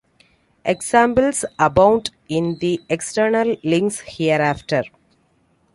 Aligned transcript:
Examples 0.65 1.45
abound 1.59 2.09
in 2.27 2.57
the 2.57 2.81
"External 2.89 3.55
Links" 3.63 3.99
hereafter. 3.99 4.81